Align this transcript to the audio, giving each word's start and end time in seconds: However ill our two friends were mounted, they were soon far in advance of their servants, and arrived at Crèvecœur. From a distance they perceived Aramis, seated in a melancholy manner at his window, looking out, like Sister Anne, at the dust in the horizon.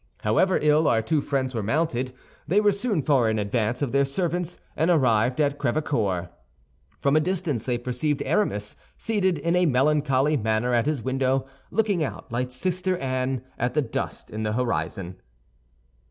However 0.23 0.57
ill 0.59 0.87
our 0.87 1.03
two 1.03 1.21
friends 1.21 1.53
were 1.53 1.61
mounted, 1.61 2.11
they 2.47 2.59
were 2.59 2.71
soon 2.71 3.03
far 3.03 3.29
in 3.29 3.37
advance 3.37 3.83
of 3.83 3.91
their 3.91 4.03
servants, 4.03 4.57
and 4.75 4.89
arrived 4.89 5.39
at 5.39 5.59
Crèvecœur. 5.59 6.29
From 6.97 7.15
a 7.15 7.19
distance 7.19 7.65
they 7.65 7.77
perceived 7.77 8.23
Aramis, 8.25 8.75
seated 8.97 9.37
in 9.37 9.55
a 9.55 9.67
melancholy 9.67 10.37
manner 10.37 10.73
at 10.73 10.87
his 10.87 11.03
window, 11.03 11.45
looking 11.69 12.03
out, 12.03 12.31
like 12.31 12.51
Sister 12.51 12.97
Anne, 12.97 13.43
at 13.59 13.75
the 13.75 13.83
dust 13.83 14.31
in 14.31 14.41
the 14.41 14.53
horizon. 14.53 15.21